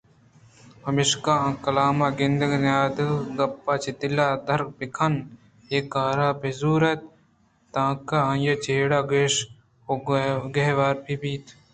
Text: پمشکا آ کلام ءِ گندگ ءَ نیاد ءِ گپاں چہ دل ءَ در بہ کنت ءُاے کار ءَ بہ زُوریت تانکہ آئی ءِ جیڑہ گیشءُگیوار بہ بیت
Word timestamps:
پمشکا 0.81 1.35
آ 1.47 1.49
کلام 1.63 1.97
ءِ 2.05 2.17
گندگ 2.19 2.51
ءَ 2.55 2.63
نیاد 2.63 2.97
ءِ 3.05 3.25
گپاں 3.37 3.77
چہ 3.83 3.91
دل 3.99 4.15
ءَ 4.25 4.41
در 4.47 4.61
بہ 4.77 4.85
کنت 4.95 5.25
ءُاے 5.67 5.79
کار 5.93 6.19
ءَ 6.27 6.39
بہ 6.39 6.49
زُوریت 6.59 7.01
تانکہ 7.73 8.17
آئی 8.31 8.45
ءِ 8.51 8.61
جیڑہ 8.63 8.99
گیشءُگیوار 9.09 10.95
بہ 11.03 11.13
بیت 11.21 11.45